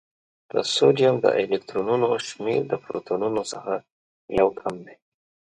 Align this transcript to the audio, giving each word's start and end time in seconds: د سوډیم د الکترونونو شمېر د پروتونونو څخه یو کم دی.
د 0.51 0.53
سوډیم 0.73 1.15
د 1.21 1.25
الکترونونو 1.39 2.07
شمېر 2.27 2.61
د 2.67 2.73
پروتونونو 2.83 3.41
څخه 3.51 3.73
یو 4.39 4.47
کم 4.59 4.75
دی. 4.85 4.95